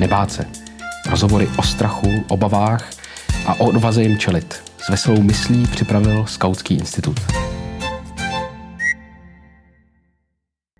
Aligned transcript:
nebát 0.00 0.32
se. 0.32 0.44
Rozhovory 1.10 1.48
o 1.58 1.62
strachu, 1.62 2.24
obavách 2.28 2.90
a 3.46 3.54
o 3.54 3.64
odvaze 3.64 4.02
jim 4.02 4.18
čelit. 4.18 4.62
S 4.78 4.88
veselou 4.88 5.22
myslí 5.22 5.66
připravil 5.66 6.26
Skautský 6.26 6.74
institut. 6.74 7.20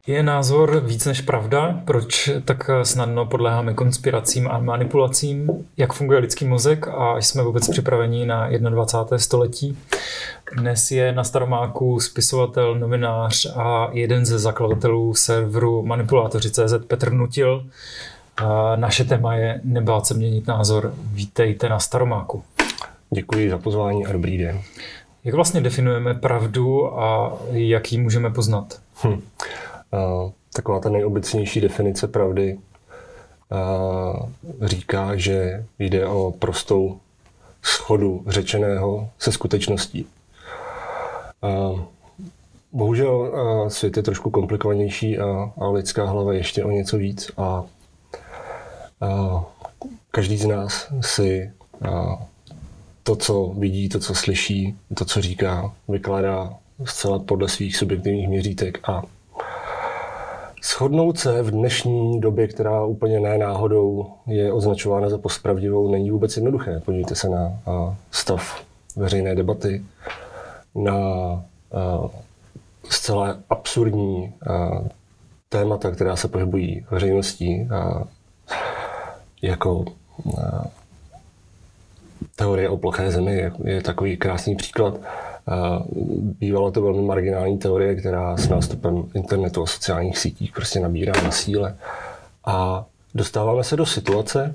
Je 0.06 0.22
názor 0.22 0.80
víc 0.80 1.06
než 1.06 1.21
pravda? 1.21 1.80
Proč 1.85 2.30
tak 2.44 2.71
snadno 2.83 3.26
podléháme 3.26 3.74
konspiracím 3.74 4.48
a 4.48 4.58
manipulacím? 4.58 5.50
Jak 5.76 5.92
funguje 5.92 6.18
lidský 6.18 6.44
mozek 6.44 6.88
a 6.88 7.16
jsme 7.16 7.42
vůbec 7.42 7.68
připraveni 7.68 8.26
na 8.26 8.48
21. 8.48 9.18
století? 9.18 9.78
Dnes 10.56 10.90
je 10.90 11.12
na 11.12 11.24
Staromáku 11.24 12.00
spisovatel, 12.00 12.74
novinář 12.74 13.46
a 13.56 13.88
jeden 13.92 14.26
ze 14.26 14.38
zakladatelů 14.38 15.14
serveru 15.14 15.82
Manipulátoři.cz 15.82 16.74
Petr 16.87 17.12
Nutil. 17.12 17.66
Naše 18.76 19.04
téma 19.04 19.34
je 19.34 19.60
nebát 19.64 20.06
se 20.06 20.14
měnit 20.14 20.46
názor. 20.46 20.94
Vítejte 20.96 21.68
na 21.68 21.78
Staromáku. 21.78 22.42
Děkuji 23.10 23.50
za 23.50 23.58
pozvání 23.58 24.06
a 24.06 24.12
dobrý 24.12 24.38
den. 24.38 24.60
Jak 25.24 25.34
vlastně 25.34 25.60
definujeme 25.60 26.14
pravdu 26.14 26.98
a 27.00 27.32
jak 27.50 27.92
ji 27.92 27.98
můžeme 27.98 28.30
poznat? 28.30 28.80
Hm 29.04 29.20
taková 30.52 30.80
ta 30.80 30.88
nejobecnější 30.88 31.60
definice 31.60 32.08
pravdy 32.08 32.58
říká, 34.62 35.16
že 35.16 35.66
jde 35.78 36.06
o 36.06 36.34
prostou 36.38 37.00
schodu 37.62 38.24
řečeného 38.26 39.09
se 39.18 39.32
skutečností. 39.32 40.06
Bohužel 42.72 43.32
svět 43.68 43.96
je 43.96 44.02
trošku 44.02 44.30
komplikovanější 44.30 45.18
a, 45.18 45.52
a 45.60 45.68
lidská 45.68 46.04
hlava 46.04 46.32
ještě 46.32 46.64
o 46.64 46.70
něco 46.70 46.98
víc 46.98 47.30
a 47.36 47.64
každý 50.10 50.37
z 50.37 50.46
nás 50.46 50.93
si 51.01 51.52
to, 53.02 53.16
co 53.16 53.54
vidí, 53.59 53.88
to, 53.88 53.98
co 53.98 54.15
slyší, 54.15 54.76
to, 54.95 55.04
co 55.04 55.20
říká, 55.20 55.73
vykládá 55.88 56.54
zcela 56.84 57.18
podle 57.18 57.48
svých 57.48 57.76
subjektivních 57.76 58.28
měřítek 58.28 58.88
a 58.88 59.02
Shodnout 60.62 61.18
se 61.18 61.43
v 61.43 61.51
dnešní 61.51 62.21
době, 62.21 62.48
která 62.48 62.84
úplně 62.84 63.21
ne 63.21 63.38
náhodou 63.38 64.06
je 64.27 64.53
označována 64.53 65.09
za 65.09 65.19
postpravdivou, 65.19 65.91
není 65.91 66.11
vůbec 66.11 66.37
jednoduché. 66.37 66.81
Podívejte 66.84 67.15
se 67.15 67.28
na 67.28 67.59
stav 68.11 68.65
veřejné 68.97 69.34
debaty, 69.34 69.84
na 70.75 70.95
zcela 72.89 73.37
absurdní 73.51 74.33
témata, 75.48 75.91
která 75.91 76.17
se 76.17 76.28
pohybují 76.28 76.87
veřejností, 76.91 77.69
jako 79.43 79.85
teorie 82.37 82.69
o 82.69 82.77
ploché 82.77 83.11
zemi 83.11 83.51
je 83.65 83.83
takový 83.83 84.17
krásný 84.17 84.57
příklad. 84.57 85.01
Bývala 86.41 86.71
to 86.71 86.83
velmi 86.83 87.03
marginální 87.03 87.59
teorie, 87.59 87.95
která 87.95 88.37
s 88.37 88.49
nástupem 88.49 89.05
internetu 89.15 89.63
a 89.63 89.67
sociálních 89.67 90.19
sítí 90.19 90.53
prostě 90.55 90.81
nabírá 90.81 91.23
na 91.23 91.31
síle. 91.31 91.77
A 92.45 92.85
dostáváme 93.15 93.65
se 93.65 93.77
do 93.77 93.87
situace, 93.87 94.55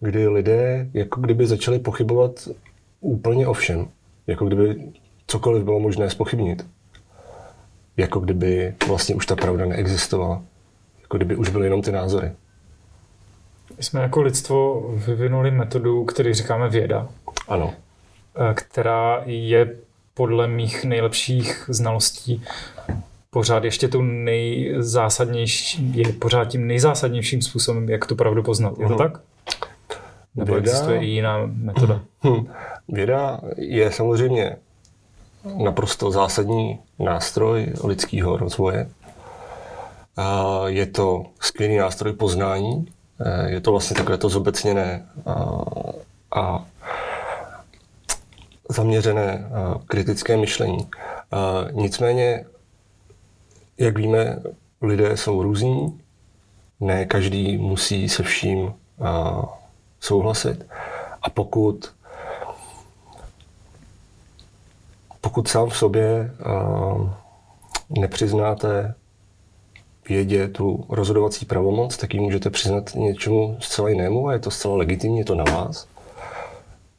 kdy 0.00 0.28
lidé 0.28 0.88
jako 0.94 1.20
kdyby 1.20 1.46
začali 1.46 1.78
pochybovat 1.78 2.48
úplně 3.00 3.46
o 3.46 3.52
všem. 3.52 3.88
Jako 4.26 4.46
kdyby 4.46 4.92
cokoliv 5.26 5.64
bylo 5.64 5.80
možné 5.80 6.10
spochybnit. 6.10 6.66
Jako 7.96 8.20
kdyby 8.20 8.74
vlastně 8.88 9.14
už 9.14 9.26
ta 9.26 9.36
pravda 9.36 9.66
neexistovala. 9.66 10.42
Jako 11.02 11.16
kdyby 11.16 11.36
už 11.36 11.48
byly 11.48 11.66
jenom 11.66 11.82
ty 11.82 11.92
názory. 11.92 12.32
My 13.76 13.82
jsme 13.82 14.02
jako 14.02 14.22
lidstvo 14.22 14.88
vyvinuli 14.94 15.50
metodu, 15.50 16.04
který 16.04 16.34
říkáme 16.34 16.68
věda. 16.68 17.08
Ano. 17.48 17.74
Eh, 18.50 18.54
která 18.54 19.22
je 19.24 19.76
podle 20.14 20.48
mých 20.48 20.84
nejlepších 20.84 21.64
znalostí 21.68 22.42
pořád 23.32 23.64
ještě 23.64 23.88
tu 23.88 24.02
nejzásadnější, 24.02 25.92
je 25.98 26.12
pořád 26.12 26.44
tím 26.44 26.66
nejzásadnějším 26.66 27.42
způsobem, 27.42 27.88
jak 27.88 28.06
tu 28.06 28.16
pravdu 28.16 28.42
poznat. 28.42 28.78
Je 28.78 28.88
to 28.88 28.96
tak? 28.96 29.20
Nebo 30.36 30.52
Věda... 30.52 30.70
existuje 30.70 31.00
i 31.00 31.06
jiná 31.06 31.38
metoda? 31.46 32.00
Hm. 32.24 32.46
Věda 32.88 33.40
je 33.56 33.92
samozřejmě 33.92 34.56
naprosto 35.64 36.10
zásadní 36.10 36.78
nástroj 36.98 37.72
lidského 37.84 38.36
rozvoje. 38.36 38.88
Je 40.66 40.86
to 40.86 41.24
skvělý 41.40 41.76
nástroj 41.76 42.12
poznání. 42.12 42.86
Je 43.46 43.60
to 43.60 43.70
vlastně 43.70 43.96
takové 43.96 44.18
to 44.18 44.28
zobecněné 44.28 45.06
a, 45.26 45.54
a 46.40 46.66
zaměřené 48.70 49.50
kritické 49.86 50.36
myšlení. 50.36 50.90
Nicméně, 51.70 52.44
jak 53.78 53.98
víme, 53.98 54.38
lidé 54.82 55.16
jsou 55.16 55.42
různí, 55.42 56.00
ne 56.80 57.04
každý 57.06 57.58
musí 57.58 58.08
se 58.08 58.22
vším 58.22 58.74
souhlasit. 60.00 60.66
A 61.22 61.30
pokud 61.30 61.94
pokud 65.20 65.48
sám 65.48 65.68
v 65.68 65.76
sobě 65.76 66.30
nepřiznáte 67.90 68.94
vědě 70.08 70.48
tu 70.48 70.84
rozhodovací 70.88 71.46
pravomoc, 71.46 71.96
tak 71.96 72.14
ji 72.14 72.20
můžete 72.20 72.50
přiznat 72.50 72.94
něčemu 72.94 73.56
zcela 73.60 73.88
jinému 73.88 74.28
a 74.28 74.32
je 74.32 74.38
to 74.38 74.50
zcela 74.50 74.76
legitimní, 74.76 75.18
je 75.18 75.24
to 75.24 75.34
na 75.34 75.44
vás. 75.44 75.86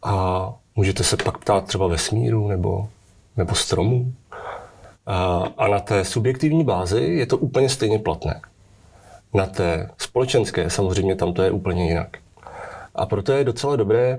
A 0.04 0.54
Můžete 0.76 1.04
se 1.04 1.18
pak 1.18 1.38
ptát 1.38 1.66
třeba 1.66 1.88
vesmíru 1.88 2.48
nebo, 2.48 2.90
nebo 3.38 3.56
stromů. 3.56 4.14
A, 5.06 5.44
a 5.58 5.68
na 5.68 5.80
té 5.80 6.06
subjektivní 6.06 6.64
bázi 6.64 7.02
je 7.02 7.26
to 7.26 7.38
úplně 7.38 7.70
stejně 7.70 8.00
platné. 8.00 8.42
Na 9.34 9.46
té 9.46 9.90
společenské 9.98 10.70
samozřejmě 10.70 11.16
tam 11.16 11.34
to 11.34 11.44
je 11.44 11.52
úplně 11.52 11.88
jinak. 11.88 12.18
A 12.96 13.06
proto 13.06 13.32
je 13.32 13.44
docela 13.44 13.76
dobré 13.76 14.18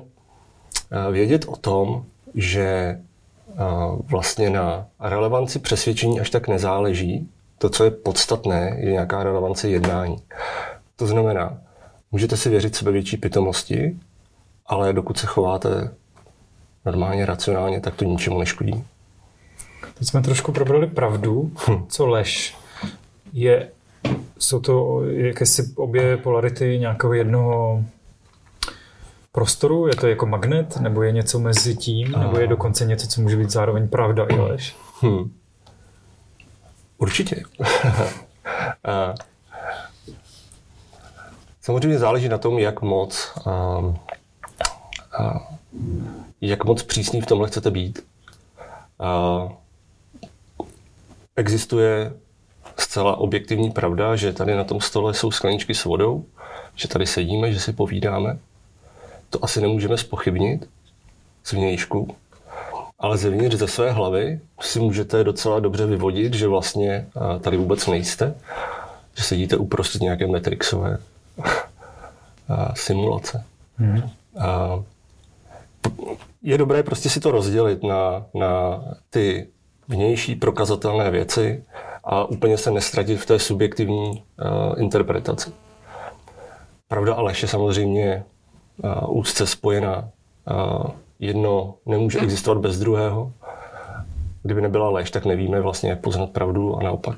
vědět 1.10 1.44
o 1.48 1.56
tom, 1.56 2.04
že 2.34 3.00
vlastně 4.04 4.50
na 4.50 4.86
relevanci 5.00 5.58
přesvědčení 5.58 6.20
až 6.20 6.30
tak 6.30 6.48
nezáleží. 6.48 7.28
To, 7.64 7.70
co 7.70 7.84
je 7.84 7.90
podstatné, 7.90 8.76
je 8.80 8.92
nějaká 8.92 9.22
relevance 9.22 9.68
jednání. 9.68 10.16
To 10.96 11.06
znamená, 11.06 11.58
můžete 12.12 12.36
si 12.36 12.48
věřit 12.48 12.76
sebe 12.76 12.92
větší 12.92 13.16
pitomosti, 13.16 13.96
ale 14.66 14.92
dokud 14.92 15.18
se 15.18 15.26
chováte 15.26 15.90
normálně, 16.86 17.26
racionálně, 17.26 17.80
tak 17.80 17.94
to 17.94 18.04
ničemu 18.04 18.38
neškodí. 18.38 18.84
Teď 19.98 20.08
jsme 20.08 20.22
trošku 20.22 20.52
probrali 20.52 20.86
pravdu, 20.86 21.50
hm. 21.68 21.86
co 21.88 22.06
lež. 22.06 22.56
Je, 23.32 23.68
jsou 24.38 24.60
to 24.60 25.04
jakési 25.04 25.72
obě 25.76 26.16
polarity 26.16 26.78
nějakého 26.78 27.12
jednoho 27.12 27.84
prostoru? 29.32 29.86
Je 29.86 29.96
to 29.96 30.06
jako 30.06 30.26
magnet? 30.26 30.76
Nebo 30.76 31.02
je 31.02 31.12
něco 31.12 31.38
mezi 31.38 31.76
tím? 31.76 32.14
A... 32.14 32.18
Nebo 32.18 32.38
je 32.38 32.46
dokonce 32.46 32.84
něco, 32.84 33.06
co 33.06 33.20
může 33.20 33.36
být 33.36 33.50
zároveň 33.50 33.88
pravda 33.88 34.26
i 34.30 34.36
lež? 34.36 34.76
Hm. 35.02 35.30
Určitě. 36.98 37.42
Samozřejmě 41.60 41.98
záleží 41.98 42.28
na 42.28 42.38
tom, 42.38 42.58
jak 42.58 42.82
moc 42.82 43.32
jak 46.40 46.64
moc 46.64 46.82
přísný 46.82 47.20
v 47.20 47.26
tomhle 47.26 47.48
chcete 47.48 47.70
být. 47.70 48.06
Existuje 51.36 52.12
zcela 52.78 53.16
objektivní 53.16 53.70
pravda, 53.70 54.16
že 54.16 54.32
tady 54.32 54.54
na 54.54 54.64
tom 54.64 54.80
stole 54.80 55.14
jsou 55.14 55.30
skleničky 55.30 55.74
s 55.74 55.84
vodou, 55.84 56.24
že 56.74 56.88
tady 56.88 57.06
sedíme, 57.06 57.52
že 57.52 57.60
si 57.60 57.72
povídáme. 57.72 58.38
To 59.30 59.44
asi 59.44 59.60
nemůžeme 59.60 59.98
spochybnit 59.98 60.68
z 61.44 61.52
vnějšku, 61.52 62.16
ale 63.04 63.16
zevnitř 63.16 63.56
ze 63.56 63.68
své 63.68 63.92
hlavy 63.92 64.40
si 64.60 64.80
můžete 64.80 65.24
docela 65.24 65.60
dobře 65.60 65.86
vyvodit, 65.86 66.34
že 66.34 66.48
vlastně 66.48 67.06
tady 67.40 67.56
vůbec 67.56 67.86
nejste, 67.86 68.34
že 69.16 69.24
sedíte 69.24 69.56
uprostřed 69.56 70.02
nějaké 70.02 70.26
Matrixové 70.26 70.98
simulace. 72.74 73.44
Mm-hmm. 73.80 74.10
A 74.40 74.82
je 76.42 76.58
dobré 76.58 76.82
prostě 76.82 77.10
si 77.10 77.20
to 77.20 77.30
rozdělit 77.30 77.82
na, 77.82 78.26
na 78.34 78.84
ty 79.10 79.48
vnější 79.88 80.34
prokazatelné 80.34 81.10
věci 81.10 81.64
a 82.04 82.24
úplně 82.24 82.58
se 82.58 82.70
nestratit 82.70 83.20
v 83.20 83.26
té 83.26 83.38
subjektivní 83.38 84.10
uh, 84.10 84.80
interpretaci. 84.80 85.52
Pravda 86.88 87.14
a 87.14 87.22
lež 87.22 87.42
je 87.42 87.48
samozřejmě 87.48 88.24
uh, 88.84 89.18
úzce 89.18 89.46
spojená. 89.46 90.08
Uh, 90.50 90.90
jedno 91.18 91.74
nemůže 91.86 92.20
existovat 92.20 92.58
bez 92.58 92.78
druhého. 92.78 93.32
Kdyby 94.42 94.60
nebyla 94.60 94.90
lež, 94.90 95.10
tak 95.10 95.24
nevíme 95.24 95.60
vlastně, 95.60 95.90
jak 95.90 96.00
poznat 96.00 96.30
pravdu 96.30 96.76
a 96.76 96.82
naopak. 96.82 97.16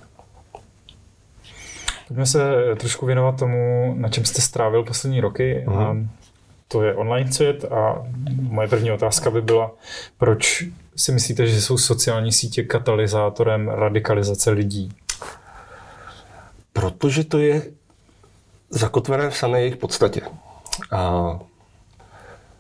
Pojďme 2.09 2.27
se 2.27 2.41
trošku 2.77 3.07
věnovat 3.07 3.39
tomu, 3.39 3.95
na 3.97 4.09
čem 4.09 4.25
jste 4.25 4.43
strávil 4.43 4.85
poslední 4.85 5.21
roky. 5.21 5.65
Mm. 5.69 5.79
A 5.79 5.97
to 6.69 6.83
je 6.83 6.95
online 6.95 7.33
svět 7.33 7.65
a 7.65 8.07
moje 8.41 8.69
první 8.69 8.93
otázka 8.93 9.31
by 9.31 9.43
byla, 9.43 9.71
proč 10.19 10.65
si 10.97 11.13
myslíte, 11.13 11.47
že 11.47 11.63
jsou 11.63 11.79
sociální 11.79 12.33
sítě 12.33 12.63
katalyzátorem 12.63 13.69
radikalizace 13.69 14.51
lidí? 14.51 14.93
Protože 16.73 17.25
to 17.25 17.39
je 17.39 17.63
zakotvené 18.71 19.31
v 19.31 19.37
samé 19.37 19.61
jejich 19.61 19.77
podstatě. 19.77 20.21
A 20.93 21.31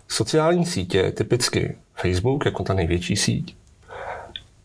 sociální 0.08 0.66
sítě, 0.66 1.12
typicky 1.12 1.76
Facebook, 1.94 2.44
jako 2.44 2.62
ta 2.62 2.74
největší 2.74 3.16
síť, 3.16 3.56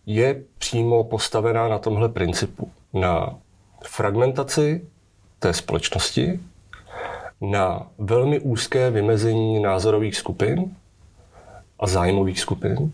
je 0.06 0.44
přímo 0.58 1.04
postavená 1.04 1.68
na 1.68 1.78
tomhle 1.78 2.10
principu. 2.10 2.72
Na 2.94 3.36
fragmentaci 3.84 4.86
té 5.40 5.54
společnosti, 5.54 6.40
na 7.42 7.88
velmi 7.98 8.40
úzké 8.40 8.92
vymezení 8.92 9.60
názorových 9.60 10.16
skupin 10.16 10.76
a 11.80 11.88
zájmových 11.88 12.40
skupin. 12.40 12.92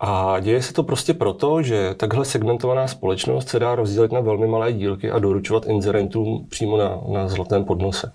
A 0.00 0.40
děje 0.40 0.62
se 0.62 0.72
to 0.72 0.82
prostě 0.82 1.14
proto, 1.14 1.62
že 1.62 1.94
takhle 1.94 2.24
segmentovaná 2.24 2.88
společnost 2.88 3.48
se 3.48 3.58
dá 3.58 3.74
rozdělit 3.74 4.12
na 4.12 4.20
velmi 4.20 4.46
malé 4.46 4.72
dílky 4.72 5.10
a 5.10 5.18
doručovat 5.18 5.66
inzerentům 5.66 6.46
přímo 6.50 6.76
na, 6.76 7.00
na 7.08 7.28
zlatém 7.28 7.64
podnose. 7.64 8.12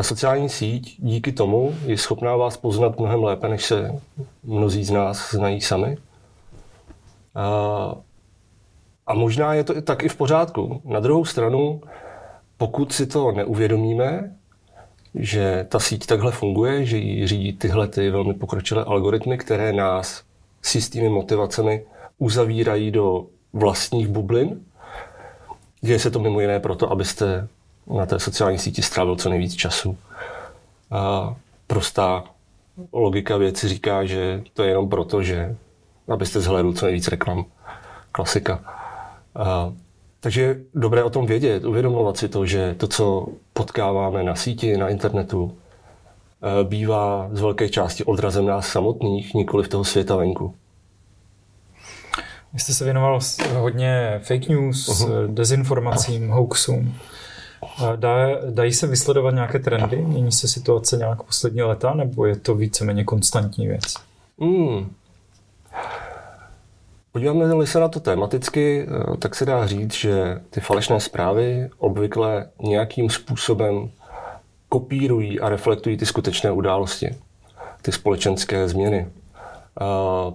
Ta 0.00 0.04
sociální 0.04 0.48
síť 0.48 0.96
díky 0.98 1.32
tomu 1.32 1.74
je 1.86 1.98
schopná 1.98 2.36
vás 2.36 2.56
poznat 2.56 2.98
mnohem 2.98 3.24
lépe, 3.24 3.48
než 3.48 3.64
se 3.64 4.00
mnozí 4.44 4.84
z 4.84 4.90
nás 4.90 5.30
znají 5.30 5.60
sami. 5.60 5.96
A, 7.34 7.94
a 9.06 9.14
možná 9.14 9.54
je 9.54 9.64
to 9.64 9.82
tak 9.82 10.02
i 10.02 10.08
v 10.08 10.16
pořádku. 10.16 10.80
Na 10.84 11.00
druhou 11.00 11.24
stranu, 11.24 11.80
pokud 12.56 12.92
si 12.92 13.06
to 13.06 13.32
neuvědomíme, 13.32 14.36
že 15.14 15.66
ta 15.68 15.78
síť 15.78 16.06
takhle 16.06 16.32
funguje, 16.32 16.84
že 16.84 16.96
ji 16.96 17.26
řídí 17.26 17.52
tyhle 17.52 17.88
ty 17.88 18.10
velmi 18.10 18.34
pokročilé 18.34 18.84
algoritmy, 18.84 19.38
které 19.38 19.72
nás 19.72 20.24
s 20.62 20.74
jistými 20.74 21.08
motivacemi 21.08 21.84
uzavírají 22.18 22.90
do 22.90 23.26
vlastních 23.52 24.08
bublin. 24.08 24.60
Děje 25.80 25.98
se 25.98 26.10
to 26.10 26.18
mimo 26.18 26.40
jiné 26.40 26.60
proto, 26.60 26.92
abyste 26.92 27.48
na 27.98 28.06
té 28.06 28.18
sociální 28.20 28.58
síti 28.58 28.82
strávil 28.82 29.16
co 29.16 29.28
nejvíc 29.28 29.54
času. 29.54 29.98
A 30.90 31.34
prostá 31.66 32.24
logika 32.92 33.36
věci 33.36 33.68
říká, 33.68 34.04
že 34.04 34.42
to 34.54 34.62
je 34.62 34.68
jenom 34.68 34.88
proto, 34.88 35.22
že 35.22 35.56
abyste 36.08 36.40
zhlédl 36.40 36.72
co 36.72 36.86
nejvíc 36.86 37.08
reklam. 37.08 37.44
Klasika. 38.12 38.60
A, 39.34 39.72
takže 40.20 40.60
dobré 40.74 41.02
o 41.02 41.10
tom 41.10 41.26
vědět, 41.26 41.64
uvědomovat 41.64 42.16
si 42.16 42.28
to, 42.28 42.46
že 42.46 42.74
to, 42.74 42.88
co 42.88 43.26
potkáváme 43.52 44.22
na 44.22 44.34
síti, 44.34 44.76
na 44.76 44.88
internetu, 44.88 45.56
e, 46.42 46.64
bývá 46.64 47.28
z 47.32 47.40
velké 47.40 47.68
části 47.68 48.04
odrazem 48.04 48.46
nás 48.46 48.68
samotných, 48.68 49.34
nikoli 49.34 49.64
v 49.64 49.68
toho 49.68 49.84
světa 49.84 50.16
venku. 50.16 50.54
Vy 52.52 52.60
jste 52.60 52.72
se 52.72 52.84
věnoval 52.84 53.20
hodně 53.54 54.20
fake 54.24 54.48
news, 54.48 54.88
uh-huh. 54.88 55.34
dezinformacím, 55.34 56.28
hoaxům. 56.28 56.94
Dá, 57.96 58.26
dají 58.50 58.72
se 58.72 58.86
vysledovat 58.86 59.34
nějaké 59.34 59.58
trendy? 59.58 59.96
Mění 59.96 60.32
se 60.32 60.48
situace 60.48 60.96
nějak 60.96 61.22
poslední 61.22 61.62
leta, 61.62 61.94
nebo 61.94 62.26
je 62.26 62.36
to 62.36 62.54
víceméně 62.54 63.04
konstantní 63.04 63.66
věc? 63.66 63.94
Hmm. 64.40 64.92
Podíváme 67.12 67.66
se 67.66 67.80
na 67.80 67.88
to 67.88 68.00
tematicky, 68.00 68.86
eh, 68.88 69.16
tak 69.16 69.34
se 69.34 69.46
dá 69.46 69.66
říct, 69.66 69.94
že 69.94 70.40
ty 70.50 70.60
falešné 70.60 71.00
zprávy 71.00 71.70
obvykle 71.78 72.46
nějakým 72.62 73.10
způsobem 73.10 73.90
kopírují 74.68 75.40
a 75.40 75.48
reflektují 75.48 75.96
ty 75.96 76.06
skutečné 76.06 76.50
události, 76.50 77.16
ty 77.82 77.92
společenské 77.92 78.68
změny. 78.68 79.08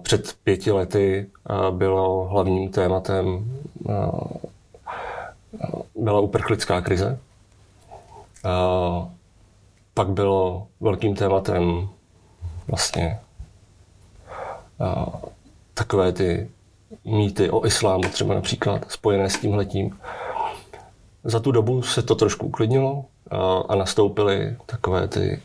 Před 0.02 0.34
pěti 0.44 0.72
lety 0.72 1.26
bylo 1.70 2.24
hlavním 2.24 2.68
tématem 2.70 3.50
byla 5.94 6.20
uprchlická 6.20 6.80
krize. 6.80 7.18
Pak 9.94 10.08
bylo 10.08 10.66
velkým 10.80 11.14
tématem 11.14 11.88
vlastně 12.68 13.20
takové 15.74 16.12
ty 16.12 16.50
mýty 17.04 17.50
o 17.50 17.66
islámu 17.66 18.02
třeba 18.02 18.34
například, 18.34 18.90
spojené 18.90 19.30
s 19.30 19.38
tímhletím. 19.38 19.98
Za 21.24 21.40
tu 21.40 21.52
dobu 21.52 21.82
se 21.82 22.02
to 22.02 22.14
trošku 22.14 22.46
uklidnilo 22.46 23.04
a 23.68 23.74
nastoupily 23.74 24.56
takové 24.66 25.08
ty 25.08 25.42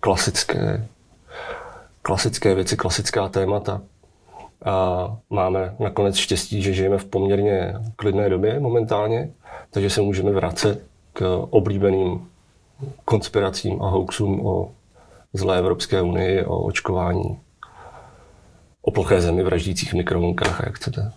klasické, 0.00 0.88
klasické 2.02 2.54
věci, 2.54 2.76
klasická 2.76 3.28
témata. 3.28 3.80
A 4.64 5.16
máme 5.30 5.74
nakonec 5.78 6.16
štěstí, 6.16 6.62
že 6.62 6.72
žijeme 6.72 6.98
v 6.98 7.04
poměrně 7.04 7.74
klidné 7.96 8.28
době 8.28 8.60
momentálně, 8.60 9.30
takže 9.70 9.90
se 9.90 10.00
můžeme 10.00 10.30
vracet 10.30 10.91
k 11.12 11.46
oblíbeným 11.50 12.28
konspiracím 13.04 13.82
a 13.82 13.88
hoaxům 13.88 14.46
o 14.46 14.72
zlé 15.32 15.58
Evropské 15.58 16.02
unii, 16.02 16.44
o 16.44 16.62
očkování, 16.62 17.38
o 18.82 18.90
ploché 18.90 19.20
zemi 19.20 19.42
vraždících 19.42 19.94
mikrovlnkách 19.94 20.60
a 20.60 20.64
jak 20.66 20.76
chcete. 20.76 21.12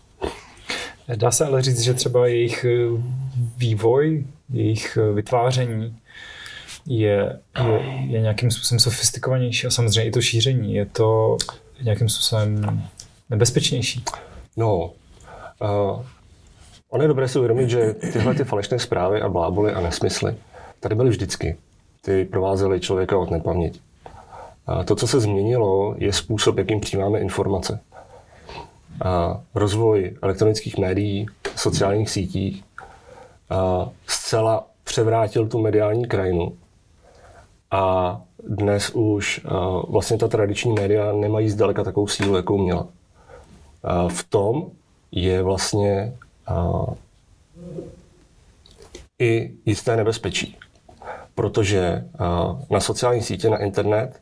Dá 1.15 1.31
se 1.31 1.45
ale 1.45 1.62
říct, 1.62 1.81
že 1.81 1.94
třeba 1.94 2.27
jejich 2.27 2.65
eh, 2.65 3.01
vývoj, 3.57 4.25
jejich 4.50 4.97
eh, 4.97 5.13
vytváření 5.13 5.98
je, 6.86 7.39
je, 7.65 7.81
je 8.07 8.21
nějakým 8.21 8.51
způsobem 8.51 8.80
sofistikovanější 8.80 9.68
a 9.68 9.69
samozřejmě 9.69 10.09
i 10.09 10.12
to 10.12 10.21
šíření. 10.21 10.74
Je 10.74 10.86
to 10.86 11.38
nějakým 11.81 12.09
způsobem 12.09 12.81
nebezpečnější? 13.30 14.03
No, 14.57 14.91
uh, 15.62 16.06
ono 16.95 17.03
je 17.03 17.07
dobré 17.07 17.27
si 17.27 17.38
uvědomit, 17.38 17.69
že 17.69 17.94
tyhle 17.94 18.36
ty 18.36 18.44
falešné 18.44 18.80
zprávy 18.80 19.21
a 19.21 19.30
bláboly 19.30 19.74
a 19.74 19.81
nesmysly 19.81 20.36
tady 20.80 20.95
byly 20.95 21.09
vždycky. 21.09 21.57
Ty 22.01 22.25
provázely 22.25 22.80
člověka 22.80 23.18
od 23.18 23.31
nepaměti. 23.31 23.80
A 24.68 24.83
to, 24.83 24.95
co 24.95 25.07
se 25.07 25.19
změnilo, 25.19 25.95
je 25.97 26.13
způsob, 26.13 26.57
jakým 26.57 26.80
přijímáme 26.80 27.19
informace. 27.19 27.80
A 29.06 29.42
rozvoj 29.56 30.18
elektronických 30.21 30.77
médií, 30.77 31.25
sociálních 31.56 32.09
sítí 32.09 32.63
a 33.50 33.89
zcela 34.07 34.67
převrátil 34.84 35.48
tu 35.48 35.62
mediální 35.62 36.05
krajinu. 36.05 36.53
A 37.72 38.22
dnes 38.50 38.89
už 38.89 39.46
vlastně 39.89 40.17
ta 40.17 40.27
tradiční 40.27 40.74
média 40.74 41.12
nemají 41.12 41.50
zdaleka 41.50 41.84
takovou 41.84 42.08
sílu, 42.08 42.36
jakou 42.36 42.58
měla 42.58 42.88
v 44.08 44.24
tom 44.29 44.65
je 45.12 45.43
vlastně 45.43 46.13
i 49.19 49.51
jisté 49.65 49.97
nebezpečí. 49.97 50.57
Protože 51.35 52.05
na 52.69 52.79
sociální 52.79 53.21
sítě, 53.21 53.49
na 53.49 53.57
internet 53.57 54.21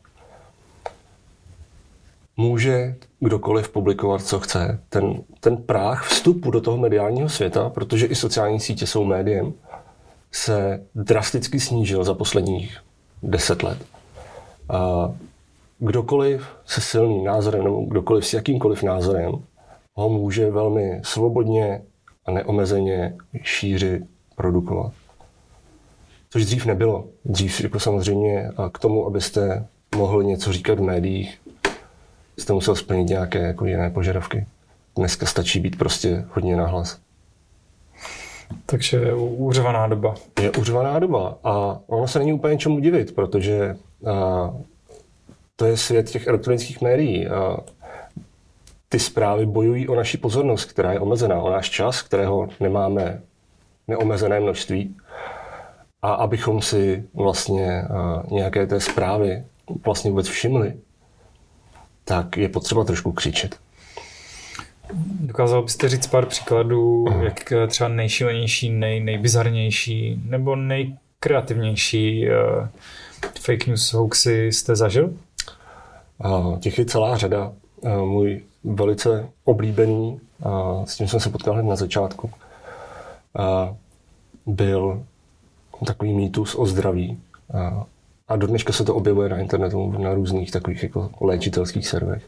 může 2.36 2.96
kdokoliv 3.20 3.68
publikovat, 3.68 4.22
co 4.22 4.40
chce. 4.40 4.80
Ten, 4.88 5.22
ten 5.40 5.56
práh 5.56 6.06
vstupu 6.06 6.50
do 6.50 6.60
toho 6.60 6.76
mediálního 6.76 7.28
světa, 7.28 7.70
protože 7.70 8.06
i 8.06 8.14
sociální 8.14 8.60
sítě 8.60 8.86
jsou 8.86 9.04
médiem, 9.04 9.52
se 10.32 10.86
drasticky 10.94 11.60
snížil 11.60 12.04
za 12.04 12.14
posledních 12.14 12.78
deset 13.22 13.62
let. 13.62 13.78
A 14.68 15.12
kdokoliv 15.78 16.46
se 16.66 16.80
silným 16.80 17.24
názorem 17.24 17.64
nebo 17.64 17.80
kdokoliv 17.80 18.26
s 18.26 18.34
jakýmkoliv 18.34 18.82
názorem 18.82 19.32
ho 19.94 20.08
může 20.08 20.50
velmi 20.50 21.00
svobodně 21.04 21.82
a 22.26 22.30
neomezeně 22.30 23.14
šířit, 23.42 24.02
produkovat. 24.36 24.92
Což 26.30 26.44
dřív 26.44 26.66
nebylo. 26.66 27.04
Dřív 27.24 27.60
jako 27.60 27.80
samozřejmě 27.80 28.50
k 28.72 28.78
tomu, 28.78 29.06
abyste 29.06 29.66
mohl 29.96 30.22
něco 30.22 30.52
říkat 30.52 30.78
v 30.78 30.82
médiích, 30.82 31.40
jste 32.38 32.52
musel 32.52 32.74
splnit 32.74 33.08
nějaké 33.08 33.38
jako 33.38 33.66
jiné 33.66 33.90
požadavky. 33.90 34.46
Dneska 34.96 35.26
stačí 35.26 35.60
být 35.60 35.78
prostě 35.78 36.24
hodně 36.32 36.56
nahlas. 36.56 36.98
Takže 38.66 38.96
je 38.96 39.14
uřvaná 39.14 39.86
doba. 39.86 40.14
Je 40.40 40.50
uřvaná 40.50 40.98
doba 40.98 41.38
a 41.44 41.78
ono 41.86 42.08
se 42.08 42.18
není 42.18 42.32
úplně 42.32 42.58
čemu 42.58 42.80
divit, 42.80 43.14
protože 43.14 43.76
a, 44.06 44.54
to 45.56 45.64
je 45.64 45.76
svět 45.76 46.10
těch 46.10 46.26
elektronických 46.26 46.80
médií. 46.80 47.28
A 47.28 47.56
ty 48.94 49.00
zprávy 49.00 49.46
bojují 49.46 49.88
o 49.88 49.94
naši 49.94 50.18
pozornost, 50.18 50.64
která 50.64 50.92
je 50.92 51.00
omezená, 51.00 51.42
o 51.42 51.50
náš 51.50 51.70
čas, 51.70 52.02
kterého 52.02 52.48
nemáme 52.60 53.20
neomezené 53.88 54.40
množství. 54.40 54.96
A 56.02 56.12
abychom 56.12 56.62
si 56.62 57.04
vlastně 57.14 57.84
nějaké 58.30 58.66
té 58.66 58.80
zprávy 58.80 59.44
vlastně 59.84 60.10
vůbec 60.10 60.28
všimli, 60.28 60.74
tak 62.04 62.36
je 62.36 62.48
potřeba 62.48 62.84
trošku 62.84 63.12
křičet. 63.12 63.56
Dokázal 65.20 65.62
byste 65.62 65.88
říct 65.88 66.06
pár 66.06 66.26
příkladů, 66.26 67.04
jak 67.22 67.52
třeba 67.68 67.88
nejšílenější, 67.88 68.70
nej, 68.70 69.00
nejbizarnější 69.00 70.22
nebo 70.24 70.56
nejkreativnější 70.56 72.26
uh, 72.28 72.68
fake 73.40 73.66
news 73.66 73.92
hoaxy 73.92 74.46
jste 74.46 74.76
zažil? 74.76 75.14
Uh, 76.24 76.58
těch 76.58 76.78
je 76.78 76.84
celá 76.84 77.16
řada. 77.16 77.52
Uh, 77.80 78.02
můj 78.02 78.42
velice 78.64 79.28
oblíbený, 79.44 80.20
uh, 80.44 80.84
s 80.84 80.96
tím 80.96 81.08
jsem 81.08 81.20
se 81.20 81.30
potkal 81.30 81.54
hned 81.54 81.66
na 81.66 81.76
začátku, 81.76 82.30
uh, 83.38 83.76
byl 84.54 85.04
takový 85.86 86.14
mýtus 86.14 86.54
o 86.54 86.66
zdraví. 86.66 87.20
Uh, 87.54 87.82
a 88.28 88.36
do 88.36 88.46
dneška 88.46 88.72
se 88.72 88.84
to 88.84 88.94
objevuje 88.94 89.28
na 89.28 89.38
internetu, 89.38 89.92
na 89.98 90.14
různých 90.14 90.50
takových 90.50 90.82
jako 90.82 91.10
léčitelských 91.20 91.86
serverech, 91.86 92.22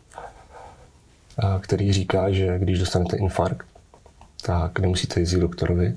který 1.61 1.93
říká, 1.93 2.31
že 2.31 2.59
když 2.59 2.79
dostanete 2.79 3.17
infarkt, 3.17 3.67
tak 4.43 4.79
nemusíte 4.79 5.21
jezdit 5.21 5.41
doktorovi, 5.41 5.97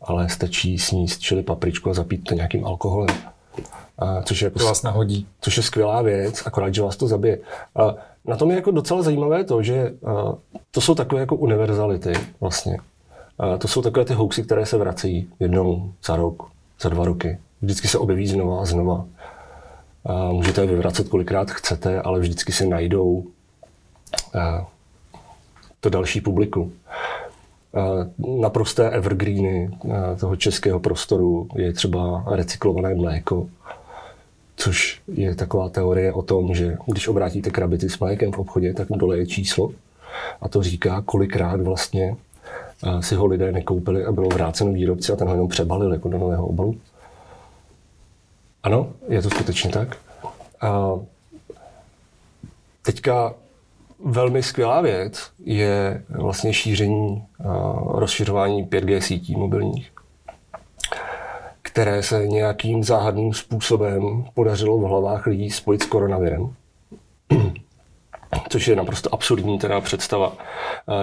ale 0.00 0.28
stačí 0.28 0.78
sníst 0.78 1.20
čili 1.20 1.42
papričku 1.42 1.90
a 1.90 1.94
zapít 1.94 2.24
to 2.24 2.34
nějakým 2.34 2.66
alkoholem. 2.66 3.16
A 3.98 4.22
což 4.22 4.40
je 4.40 4.46
jako, 4.46 4.58
to 4.58 4.64
vás 4.64 4.82
nahodí. 4.82 5.26
Což 5.40 5.56
je 5.56 5.62
skvělá 5.62 6.02
věc, 6.02 6.42
akorát, 6.46 6.74
že 6.74 6.82
vás 6.82 6.96
to 6.96 7.08
zabije. 7.08 7.38
A 7.76 7.94
na 8.26 8.36
tom 8.36 8.50
je 8.50 8.56
jako 8.56 8.70
docela 8.70 9.02
zajímavé 9.02 9.44
to, 9.44 9.62
že 9.62 9.94
to 10.70 10.80
jsou 10.80 10.94
takové 10.94 11.20
jako 11.20 11.36
univerzality 11.36 12.12
vlastně. 12.40 12.78
To 13.58 13.68
jsou 13.68 13.82
takové 13.82 14.04
ty 14.04 14.14
hoaxy, 14.14 14.42
které 14.42 14.66
se 14.66 14.78
vracejí 14.78 15.28
jednou 15.40 15.92
za 16.04 16.16
rok, 16.16 16.42
za 16.80 16.88
dva 16.88 17.04
roky 17.04 17.38
vždycky 17.62 17.88
se 17.88 17.98
objeví 17.98 18.26
znova 18.26 18.62
a 18.62 18.64
znova. 18.64 19.04
A 20.04 20.32
můžete 20.32 20.60
je 20.60 20.66
vyvracet 20.66 21.08
kolikrát 21.08 21.50
chcete, 21.50 22.02
ale 22.02 22.20
vždycky 22.20 22.52
se 22.52 22.66
najdou 22.66 23.24
to 25.80 25.90
další 25.90 26.20
publiku. 26.20 26.72
Naprosté 28.40 28.90
evergreeny 28.90 29.78
toho 30.20 30.36
českého 30.36 30.80
prostoru 30.80 31.48
je 31.54 31.72
třeba 31.72 32.24
recyklované 32.30 32.94
mléko, 32.94 33.46
což 34.62 35.00
je 35.14 35.34
taková 35.34 35.68
teorie 35.68 36.12
o 36.12 36.22
tom, 36.22 36.54
že 36.54 36.76
když 36.86 37.08
obrátíte 37.08 37.50
krabici 37.50 37.88
s 37.88 37.98
mlékem 37.98 38.32
v 38.32 38.38
obchodě, 38.38 38.74
tak 38.74 38.88
dole 38.90 39.18
je 39.18 39.26
číslo 39.26 39.70
a 40.40 40.48
to 40.48 40.62
říká, 40.62 41.02
kolikrát 41.06 41.60
vlastně 41.60 42.16
si 43.00 43.14
ho 43.14 43.26
lidé 43.26 43.52
nekoupili 43.52 44.04
a 44.04 44.12
bylo 44.12 44.28
vráceno 44.28 44.72
výrobci 44.72 45.12
a 45.12 45.16
ten 45.16 45.28
ho 45.28 45.34
jenom 45.34 45.48
přebalil 45.48 45.92
jako 45.92 46.08
do 46.08 46.18
nového 46.18 46.46
obalu. 46.46 46.76
Ano, 48.62 48.92
je 49.08 49.22
to 49.22 49.30
skutečně 49.30 49.70
tak. 49.70 49.96
A 50.60 50.92
teďka 52.82 53.34
velmi 54.04 54.42
skvělá 54.42 54.80
věc 54.80 55.30
je 55.44 56.02
vlastně 56.08 56.54
šíření, 56.54 57.24
rozšiřování 57.86 58.64
5G 58.66 58.98
sítí 58.98 59.36
mobilních, 59.36 59.90
které 61.72 62.02
se 62.02 62.26
nějakým 62.26 62.84
záhadným 62.84 63.34
způsobem 63.34 64.24
podařilo 64.34 64.78
v 64.78 64.82
hlavách 64.82 65.26
lidí 65.26 65.50
spojit 65.50 65.82
s 65.82 65.86
koronavirem. 65.86 66.54
Což 68.48 68.68
je 68.68 68.76
naprosto 68.76 69.14
absurdní 69.14 69.58
teda 69.58 69.80
představa. 69.80 70.32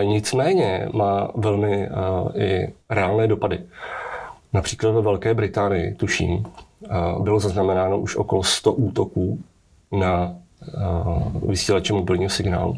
Nicméně 0.03 0.89
má 0.93 1.31
velmi 1.35 1.89
i 2.35 2.67
reálné 2.89 3.27
dopady. 3.27 3.59
Například 4.53 4.91
ve 4.91 5.01
Velké 5.01 5.33
Británii, 5.33 5.93
tuším, 5.93 6.45
bylo 7.19 7.39
zaznamenáno 7.39 7.99
už 7.99 8.15
okolo 8.15 8.43
100 8.43 8.73
útoků 8.73 9.39
na 9.91 10.35
vysílače 11.47 11.93
mobilního 11.93 12.29
signálu. 12.29 12.77